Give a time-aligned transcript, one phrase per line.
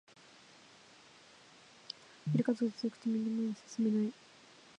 [2.25, 4.13] ビル風が強くてみんな前に進めない